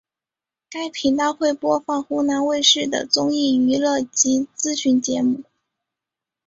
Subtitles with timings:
[0.67, 5.43] 该频道会播放湖南卫视的综艺娱乐及资讯节目。